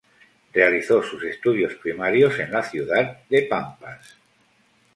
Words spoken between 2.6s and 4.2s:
ciudad de Pampas.